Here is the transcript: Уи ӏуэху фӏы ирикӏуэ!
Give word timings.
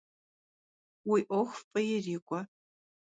Уи 1.09 1.19
ӏуэху 1.27 1.57
фӏы 1.69 1.81
ирикӏуэ! 1.93 2.39